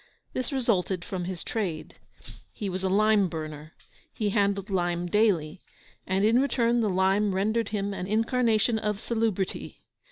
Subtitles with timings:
[0.33, 1.93] This resulted from his trade.
[2.51, 3.73] He was a lime burner;
[4.11, 5.61] he handled lime daily;
[6.07, 9.83] and in return the lime rendered him an incarnation of salubrity.